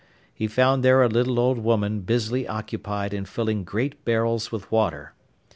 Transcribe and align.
He 0.33 0.47
found 0.47 0.83
there 0.83 1.03
a 1.03 1.07
little 1.07 1.39
old 1.39 1.59
woman 1.59 1.99
busily 1.99 2.47
occupied 2.47 3.13
in 3.13 3.25
filling 3.25 3.63
great 3.63 4.03
barrels 4.03 4.51
with 4.51 4.71
water. 4.71 5.13